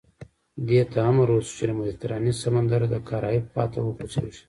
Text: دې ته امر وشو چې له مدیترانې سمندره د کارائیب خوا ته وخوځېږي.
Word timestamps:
دې 0.67 0.81
ته 0.91 0.99
امر 1.09 1.27
وشو 1.31 1.53
چې 1.57 1.63
له 1.69 1.73
مدیترانې 1.79 2.33
سمندره 2.43 2.85
د 2.89 2.95
کارائیب 3.09 3.45
خوا 3.51 3.65
ته 3.73 3.79
وخوځېږي. 3.81 4.39